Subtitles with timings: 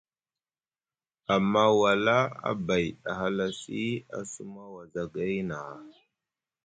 [1.35, 2.17] Amma wala
[2.49, 3.85] a bay a halasi
[4.17, 5.79] a suma wazagay nʼaha.